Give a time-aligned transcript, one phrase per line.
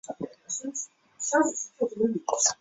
[0.03, 0.73] 他是第
[1.19, 2.57] 三任登丹人酋长。